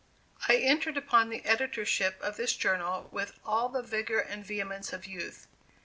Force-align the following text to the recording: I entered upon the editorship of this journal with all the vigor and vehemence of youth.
I 0.49 0.55
entered 0.55 0.97
upon 0.97 1.29
the 1.29 1.45
editorship 1.45 2.19
of 2.23 2.35
this 2.35 2.53
journal 2.55 3.07
with 3.11 3.37
all 3.45 3.69
the 3.69 3.83
vigor 3.83 4.17
and 4.19 4.43
vehemence 4.43 4.91
of 4.93 5.05
youth. 5.05 5.45